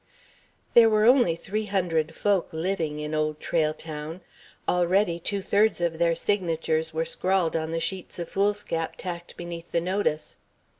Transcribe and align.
There 0.73 0.89
were 0.89 1.03
only 1.05 1.35
three 1.35 1.67
hundred 1.67 2.15
folk 2.15 2.51
living 2.51 2.97
in 2.97 3.13
Old 3.13 3.39
Trail 3.39 3.71
Town. 3.71 4.21
Already 4.67 5.19
two 5.19 5.43
thirds 5.43 5.79
of 5.79 5.99
their 5.99 6.15
signatures 6.15 6.91
were 6.91 7.05
scrawled 7.05 7.55
on 7.55 7.69
the 7.69 7.79
sheets 7.79 8.17
of 8.17 8.27
foolscap 8.27 8.95
tacked 8.97 9.37
beneath 9.37 9.71
the 9.71 9.79
notice. 9.81 10.37